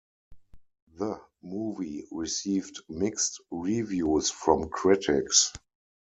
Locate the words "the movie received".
0.97-2.79